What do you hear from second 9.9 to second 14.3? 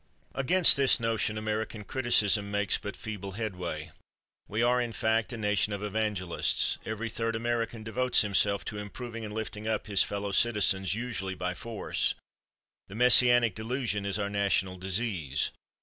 fellow citizens, usually by force; the messianic delusion is our